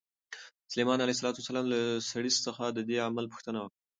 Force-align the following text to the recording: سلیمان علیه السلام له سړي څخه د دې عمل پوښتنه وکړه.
سلیمان 0.71 0.99
علیه 1.01 1.15
السلام 1.15 1.65
له 1.73 1.79
سړي 2.11 2.31
څخه 2.45 2.63
د 2.69 2.79
دې 2.89 2.97
عمل 3.07 3.25
پوښتنه 3.33 3.59
وکړه. 3.59 3.81